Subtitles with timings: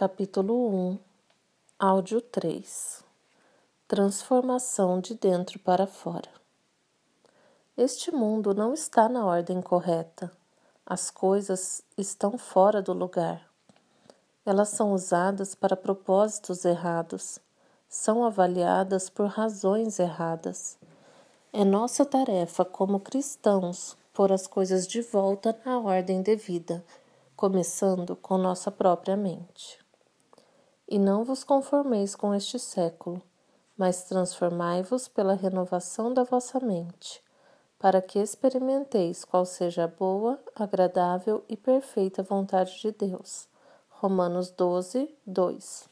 [0.00, 0.98] capítulo 1,
[1.78, 3.04] áudio 3
[3.86, 6.30] Transformação de dentro para fora.
[7.76, 10.32] Este mundo não está na ordem correta.
[10.86, 13.46] As coisas estão fora do lugar.
[14.46, 17.38] Elas são usadas para propósitos errados,
[17.86, 20.78] são avaliadas por razões erradas.
[21.52, 26.82] É nossa tarefa como cristãos pôr as coisas de volta na ordem devida
[27.36, 29.78] começando com nossa própria mente.
[30.90, 33.22] E não vos conformeis com este século,
[33.78, 37.22] mas transformai-vos pela renovação da vossa mente,
[37.78, 43.46] para que experimenteis qual seja a boa, agradável e perfeita vontade de Deus.
[43.88, 45.88] Romanos 12, 2.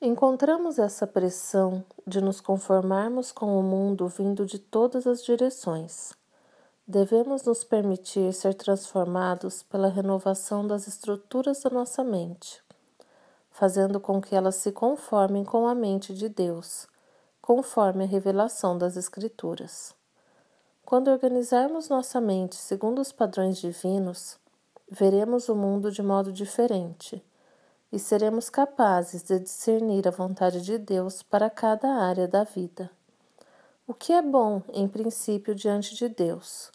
[0.00, 6.20] Encontramos essa pressão de nos conformarmos com o mundo vindo de todas as direções
[6.92, 12.62] Devemos nos permitir ser transformados pela renovação das estruturas da nossa mente,
[13.50, 16.86] fazendo com que elas se conformem com a mente de Deus,
[17.40, 19.94] conforme a revelação das Escrituras.
[20.84, 24.36] Quando organizarmos nossa mente segundo os padrões divinos,
[24.86, 27.24] veremos o mundo de modo diferente
[27.90, 32.90] e seremos capazes de discernir a vontade de Deus para cada área da vida.
[33.86, 36.70] O que é bom, em princípio, diante de Deus,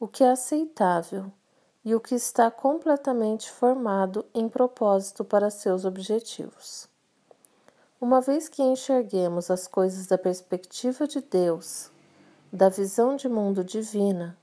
[0.00, 1.30] o que é aceitável
[1.84, 6.88] e o que está completamente formado em propósito para seus objetivos.
[8.00, 11.90] Uma vez que enxerguemos as coisas da perspectiva de Deus,
[12.50, 14.38] da visão de mundo divina,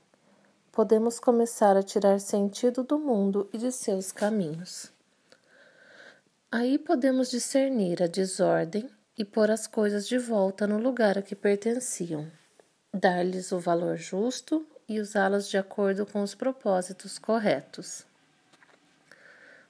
[0.70, 4.92] podemos começar a tirar sentido do mundo e de seus caminhos.
[6.52, 11.34] Aí podemos discernir a desordem e pôr as coisas de volta no lugar a que
[11.34, 12.30] pertenciam,
[12.94, 18.06] dar-lhes o valor justo e usá-las de acordo com os propósitos corretos.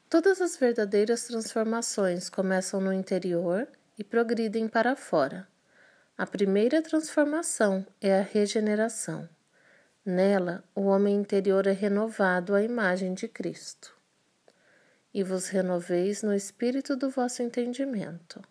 [0.08, 5.46] Todas as verdadeiras transformações começam no interior e progridem para fora.
[6.16, 9.28] A primeira transformação é a regeneração.
[10.04, 13.94] Nela, o homem interior é renovado à imagem de Cristo.
[15.12, 18.42] E vos renoveis no espírito do vosso entendimento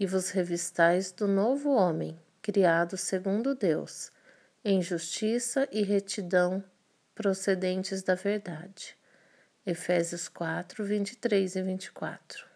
[0.00, 4.10] e vos revistais do novo homem, criado segundo Deus,
[4.64, 6.62] em justiça e retidão
[7.14, 8.96] procedentes da verdade.
[9.64, 12.46] Efésios 4, 23 e 24.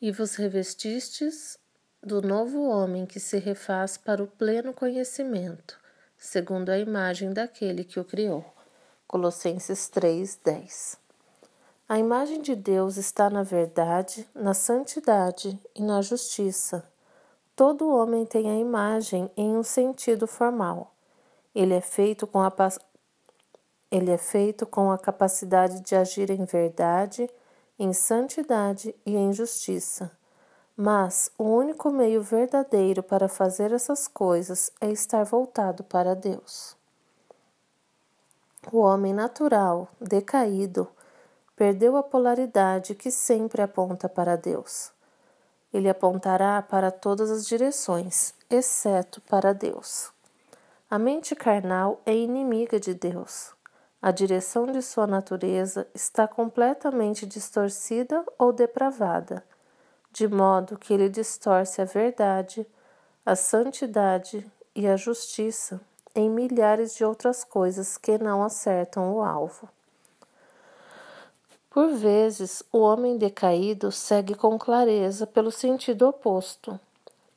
[0.00, 1.58] E vos revestistes
[2.02, 5.78] do novo homem que se refaz para o pleno conhecimento,
[6.16, 8.44] segundo a imagem daquele que o criou.
[9.06, 10.98] Colossenses 3, 10.
[11.88, 16.84] A imagem de Deus está na verdade, na santidade e na justiça.
[17.56, 20.92] Todo homem tem a imagem em um sentido formal.
[21.54, 22.52] Ele é feito com a
[23.90, 27.30] ele é feito com a capacidade de agir em verdade,
[27.78, 30.10] em santidade e em justiça.
[30.76, 36.76] Mas o único meio verdadeiro para fazer essas coisas é estar voltado para Deus.
[38.70, 40.86] O homem natural, decaído,
[41.56, 44.94] perdeu a polaridade que sempre aponta para Deus.
[45.72, 50.10] Ele apontará para todas as direções, exceto para Deus.
[50.88, 53.54] A mente carnal é inimiga de Deus.
[54.00, 59.44] A direção de sua natureza está completamente distorcida ou depravada,
[60.12, 62.66] de modo que ele distorce a verdade,
[63.24, 65.80] a santidade e a justiça
[66.14, 69.68] em milhares de outras coisas que não acertam o alvo.
[71.76, 76.80] Por vezes, o homem decaído segue com clareza pelo sentido oposto,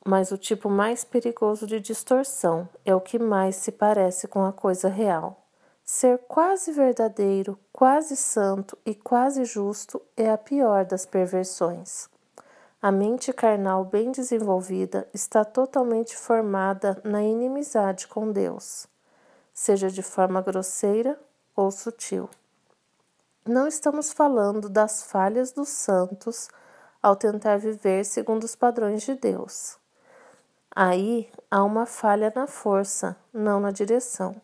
[0.02, 4.50] mas o tipo mais perigoso de distorção é o que mais se parece com a
[4.50, 5.36] coisa real.
[5.84, 12.08] Ser quase verdadeiro, quase santo e quase justo é a pior das perversões.
[12.80, 18.86] A mente carnal bem desenvolvida está totalmente formada na inimizade com Deus,
[19.52, 21.20] seja de forma grosseira
[21.54, 22.26] ou sutil.
[23.52, 26.48] Não estamos falando das falhas dos santos
[27.02, 29.76] ao tentar viver segundo os padrões de Deus.
[30.72, 34.40] Aí há uma falha na força, não na direção.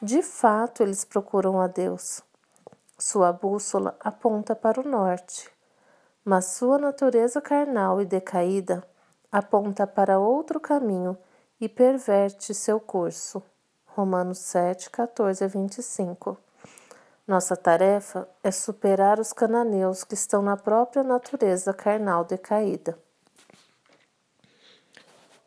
[0.00, 2.22] De fato, eles procuram a Deus.
[2.96, 5.50] Sua bússola aponta para o norte,
[6.24, 8.86] mas sua natureza carnal e decaída
[9.32, 11.18] aponta para outro caminho
[11.60, 13.42] e perverte seu curso.
[13.84, 16.38] Romanos 7, 14 a 25.
[17.28, 22.98] Nossa tarefa é superar os cananeus que estão na própria natureza carnal decaída.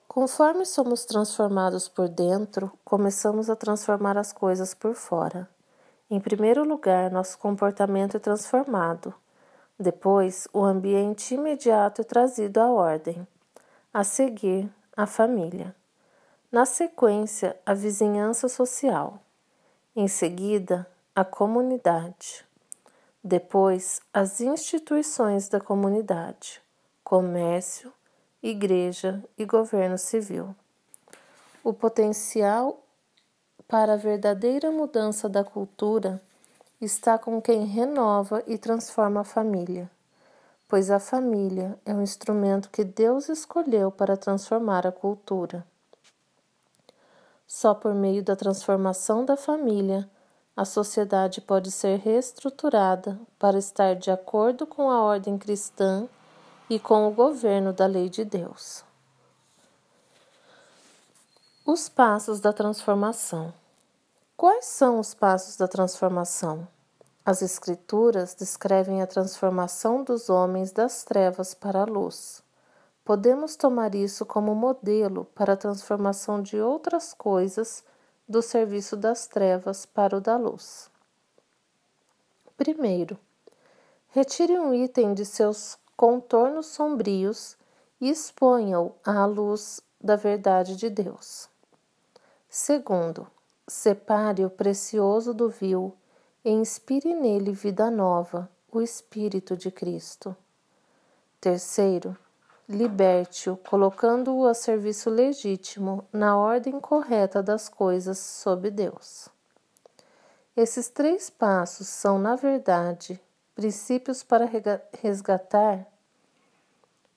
[0.07, 5.49] Conforme somos transformados por dentro, começamos a transformar as coisas por fora.
[6.07, 9.11] Em primeiro lugar, nosso comportamento é transformado.
[9.79, 13.27] Depois, o ambiente imediato é trazido à ordem.
[13.91, 15.75] A seguir, a família.
[16.51, 19.19] Na sequência, a vizinhança social.
[19.95, 22.45] Em seguida, a comunidade.
[23.21, 26.61] Depois, as instituições da comunidade:
[27.03, 27.91] comércio,
[28.41, 30.55] igreja e governo civil.
[31.63, 32.81] O potencial
[33.67, 36.21] para a verdadeira mudança da cultura
[36.79, 39.91] está com quem renova e transforma a família,
[40.67, 45.67] pois a família é um instrumento que Deus escolheu para transformar a cultura.
[47.45, 50.09] Só por meio da transformação da família,
[50.55, 56.07] a sociedade pode ser reestruturada para estar de acordo com a ordem cristã
[56.69, 58.83] e com o governo da lei de Deus.
[61.65, 63.53] Os passos da transformação.
[64.35, 66.67] Quais são os passos da transformação?
[67.23, 72.43] As Escrituras descrevem a transformação dos homens das trevas para a luz.
[73.05, 77.83] Podemos tomar isso como modelo para a transformação de outras coisas
[78.27, 80.89] do serviço das trevas para o da luz.
[82.57, 83.17] Primeiro,
[84.09, 87.57] retire um item de seus contornos sombrios
[87.99, 91.49] e exponha-o à luz da verdade de Deus.
[92.49, 93.27] Segundo,
[93.73, 95.95] Separe o precioso do vil
[96.43, 100.35] e inspire nele vida nova, o Espírito de Cristo.
[101.39, 102.17] Terceiro,
[102.71, 109.29] liberte-o, colocando-o a serviço legítimo na ordem correta das coisas sob Deus.
[110.55, 113.19] Esses três passos são, na verdade,
[113.55, 114.49] princípios para
[115.01, 115.87] resgatar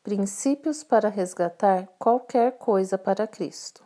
[0.05, 3.83] princípios para resgatar qualquer coisa para Cristo.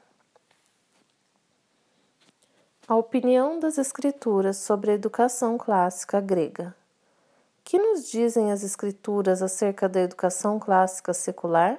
[2.88, 6.74] A opinião das Escrituras sobre a educação clássica grega.
[7.68, 11.78] Que nos dizem as Escrituras acerca da educação clássica secular?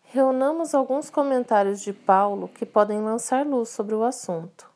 [0.00, 4.70] Reunamos alguns comentários de Paulo que podem lançar luz sobre o assunto.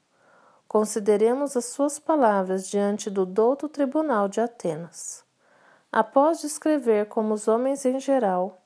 [0.67, 5.23] Consideremos as suas palavras diante do douto tribunal de Atenas.
[5.93, 8.61] Após descrever como os homens em geral,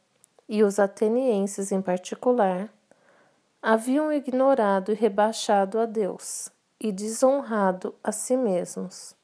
[0.49, 2.71] e os atenienses em particular,
[3.61, 6.51] haviam ignorado e rebaixado a Deus
[6.81, 9.15] e desonrado a si mesmos.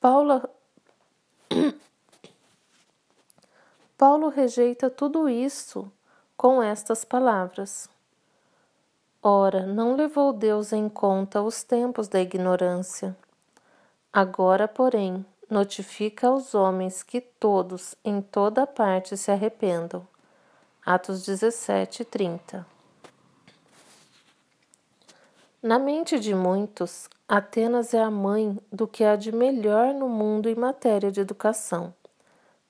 [0.00, 0.40] Paulo,
[3.96, 5.90] Paulo rejeita tudo isso
[6.36, 7.88] com estas palavras.
[9.22, 13.16] Ora, não levou Deus em conta os tempos da ignorância.
[14.12, 20.06] Agora, porém, notifica aos homens que todos, em toda parte, se arrependam.
[20.84, 22.66] Atos 17, 30.
[25.62, 30.48] Na mente de muitos, Atenas é a mãe do que há de melhor no mundo
[30.48, 31.92] em matéria de educação,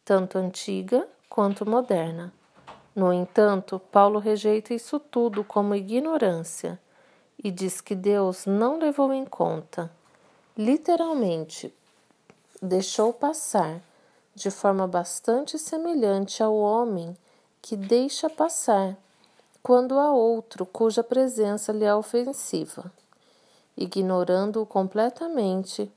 [0.02, 2.32] tanto antiga quanto moderna.
[2.96, 6.80] No entanto, Paulo rejeita isso tudo como ignorância
[7.38, 9.90] e diz que Deus não levou em conta.
[10.56, 11.70] Literalmente,
[12.62, 13.82] deixou passar,
[14.34, 17.14] de forma bastante semelhante ao homem
[17.60, 18.96] que deixa passar
[19.62, 22.90] quando há outro cuja presença lhe é ofensiva,
[23.76, 25.90] ignorando-o completamente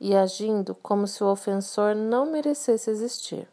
[0.00, 3.48] e agindo como se o ofensor não merecesse existir.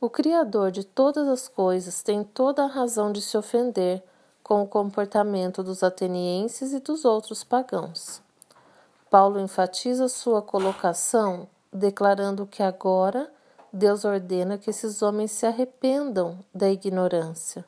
[0.00, 4.02] O Criador de todas as coisas tem toda a razão de se ofender
[4.42, 8.22] com o comportamento dos atenienses e dos outros pagãos.
[9.10, 13.30] Paulo enfatiza sua colocação, declarando que agora
[13.72, 17.64] Deus ordena que esses homens se arrependam da ignorância.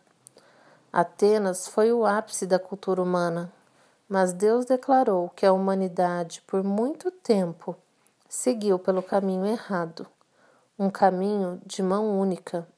[0.92, 3.50] Atenas foi o ápice da cultura humana,
[4.06, 7.74] mas Deus declarou que a humanidade, por muito tempo,
[8.28, 10.06] seguiu pelo caminho errado,
[10.78, 12.68] um caminho de mão única,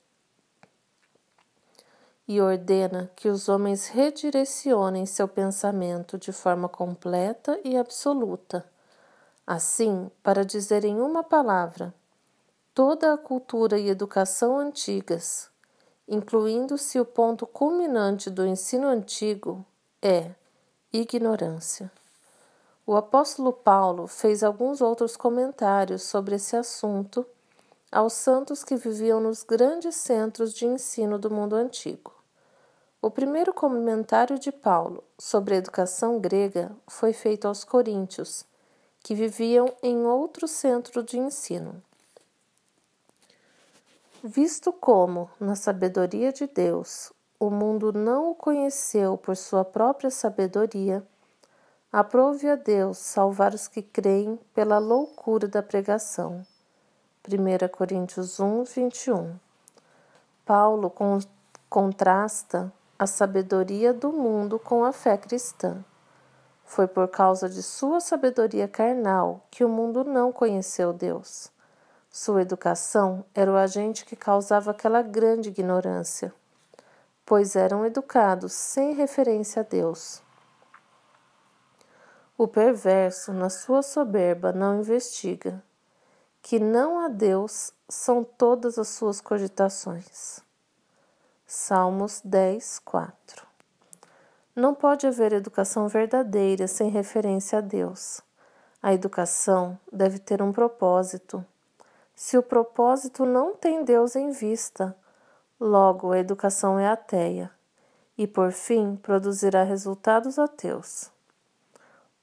[2.28, 8.64] e ordena que os homens redirecionem seu pensamento de forma completa e absoluta.
[9.44, 11.92] Assim, para dizer em uma palavra,
[12.72, 15.50] toda a cultura e educação antigas,
[16.08, 19.64] incluindo-se o ponto culminante do ensino antigo,
[20.02, 20.30] é
[20.92, 21.90] ignorância.
[22.86, 27.26] O apóstolo Paulo fez alguns outros comentários sobre esse assunto
[27.90, 32.12] aos santos que viviam nos grandes centros de ensino do mundo antigo.
[33.00, 38.44] O primeiro comentário de Paulo sobre a educação grega foi feito aos coríntios,
[39.00, 41.82] que viviam em outro centro de ensino.
[44.26, 51.06] Visto como, na sabedoria de Deus, o mundo não o conheceu por sua própria sabedoria,
[51.96, 56.44] Aprove a Deus salvar os que creem pela loucura da pregação.
[57.24, 59.38] 1 Coríntios 1, 21.
[60.44, 60.92] Paulo
[61.68, 65.84] contrasta a sabedoria do mundo com a fé cristã.
[66.64, 71.53] Foi por causa de sua sabedoria carnal que o mundo não conheceu Deus.
[72.16, 76.32] Sua educação era o agente que causava aquela grande ignorância,
[77.26, 80.22] pois eram educados sem referência a Deus.
[82.38, 85.60] O perverso, na sua soberba, não investiga
[86.40, 90.38] que não há Deus são todas as suas cogitações.
[91.44, 93.44] Salmos 10, 4
[94.54, 98.20] Não pode haver educação verdadeira sem referência a Deus.
[98.80, 101.44] A educação deve ter um propósito.
[102.14, 104.96] Se o propósito não tem Deus em vista,
[105.58, 107.50] logo a educação é ateia
[108.16, 111.10] e, por fim, produzirá resultados ateus.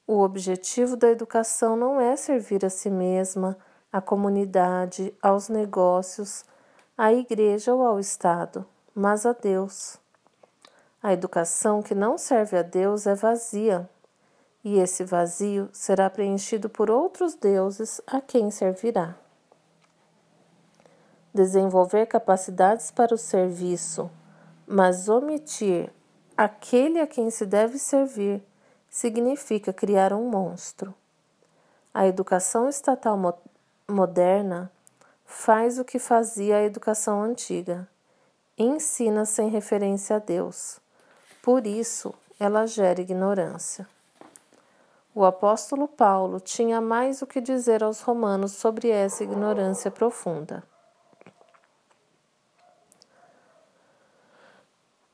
[0.08, 3.58] O objetivo da educação não é servir a si mesma,
[3.92, 6.46] à comunidade, aos negócios,
[6.98, 9.98] à igreja ou ao Estado, mas a Deus.
[11.04, 13.90] A educação que não serve a Deus é vazia,
[14.64, 19.16] e esse vazio será preenchido por outros deuses a quem servirá.
[21.34, 24.12] Desenvolver capacidades para o serviço,
[24.68, 25.92] mas omitir
[26.36, 28.44] aquele a quem se deve servir,
[28.90, 30.94] significa criar um monstro.
[31.94, 33.18] A educação estatal
[33.88, 34.72] moderna
[35.26, 37.88] faz o que fazia a educação antiga.
[38.58, 40.80] Ensina sem referência a Deus.
[41.42, 43.88] Por isso, ela gera ignorância.
[45.14, 50.64] O apóstolo Paulo tinha mais o que dizer aos romanos sobre essa ignorância profunda.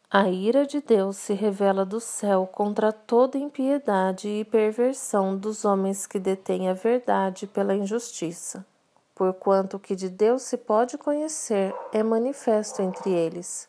[0.10, 6.08] A ira de Deus se revela do céu contra toda impiedade e perversão dos homens
[6.08, 8.66] que detêm a verdade pela injustiça,
[9.14, 13.68] porquanto o que de Deus se pode conhecer é manifesto entre eles,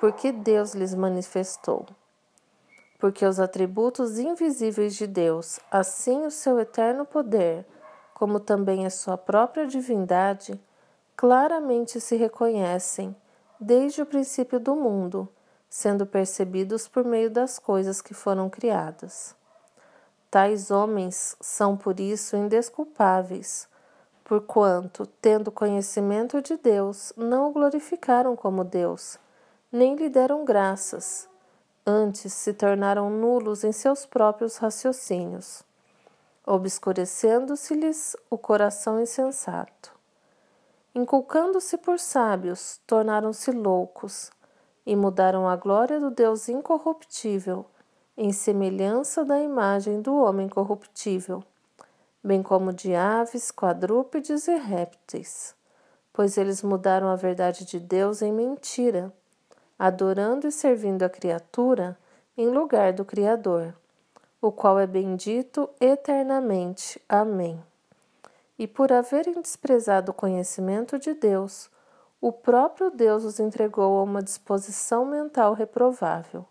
[0.00, 1.86] porque Deus lhes manifestou.
[2.98, 7.64] Porque os atributos invisíveis de Deus, assim o seu eterno poder,
[8.14, 10.60] como também a sua própria divindade,
[11.16, 13.14] claramente se reconhecem
[13.60, 15.28] desde o princípio do mundo
[15.68, 19.36] sendo percebidos por meio das coisas que foram criadas.
[20.30, 23.68] Tais homens são por isso indesculpáveis,
[24.24, 29.18] porquanto, tendo conhecimento de Deus, não o glorificaram como Deus,
[29.72, 31.28] nem lhe deram graças,
[31.86, 35.62] antes se tornaram nulos em seus próprios raciocínios,
[36.44, 39.96] obscurecendo-se-lhes o coração insensato.
[40.94, 44.30] Inculcando-se por sábios, tornaram-se loucos
[44.88, 47.66] e mudaram a glória do Deus incorruptível
[48.16, 51.44] em semelhança da imagem do homem corruptível,
[52.24, 55.54] bem como de aves, quadrúpedes e répteis,
[56.10, 59.12] pois eles mudaram a verdade de Deus em mentira,
[59.78, 61.94] adorando e servindo a criatura
[62.34, 63.74] em lugar do Criador,
[64.40, 66.98] o qual é bendito eternamente.
[67.06, 67.62] Amém.
[68.58, 71.68] E por haverem desprezado o conhecimento de Deus,
[72.20, 76.44] o próprio Deus os entregou a uma disposição mental reprovável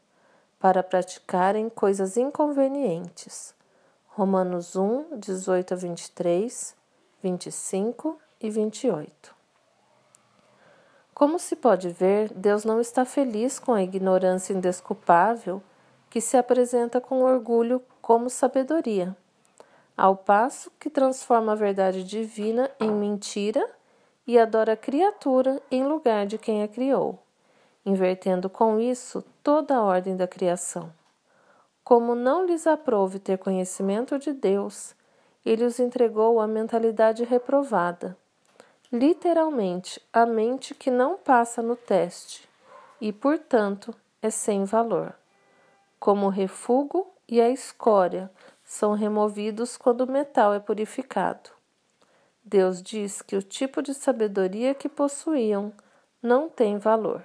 [0.58, 3.54] para praticarem coisas inconvenientes.
[4.08, 6.76] Romanos 1, 18 a 23,
[7.22, 9.36] 25 e 28.
[11.14, 15.62] Como se pode ver, Deus não está feliz com a ignorância indesculpável
[16.10, 19.16] que se apresenta com orgulho como sabedoria,
[19.98, 23.77] ao passo que transforma a verdade divina em mentira
[24.28, 27.18] e adora a criatura em lugar de quem a criou,
[27.86, 30.92] invertendo com isso toda a ordem da criação.
[31.84, 34.94] Como não lhes aprouve ter conhecimento de Deus,
[35.46, 38.18] ele os entregou à mentalidade reprovada,
[38.92, 42.48] literalmente a mente que não passa no teste
[43.00, 45.16] e, portanto, é sem valor.
[45.98, 48.30] Como o refúgio e a escória
[48.66, 51.57] são removidos quando o metal é purificado.
[52.50, 55.74] Deus diz que o tipo de sabedoria que possuíam
[56.24, 57.22] não tem valor.